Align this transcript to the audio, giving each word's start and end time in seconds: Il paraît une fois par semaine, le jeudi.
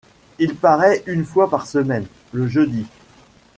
Il 0.39 0.55
paraît 0.55 1.03
une 1.05 1.23
fois 1.23 1.47
par 1.47 1.67
semaine, 1.67 2.07
le 2.33 2.47
jeudi. 2.47 2.87